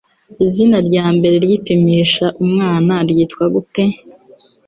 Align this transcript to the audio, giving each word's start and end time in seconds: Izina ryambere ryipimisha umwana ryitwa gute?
Izina 0.45 0.77
ryambere 0.87 1.35
ryipimisha 1.45 2.25
umwana 2.43 2.93
ryitwa 3.09 3.45
gute? 3.53 3.83